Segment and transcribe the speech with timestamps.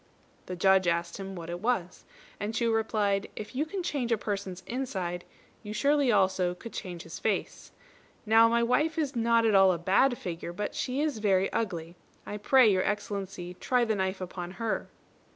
[0.47, 2.05] The Judge asked him what it was;
[2.39, 5.25] and Chu replied, "If you can change a person's inside,
[5.61, 7.71] you surely could also change his face.
[8.25, 11.95] Now my wife is not at all a bad figure, but she is very ugly.
[12.25, 14.89] I pray Your Excellency try the knife upon her."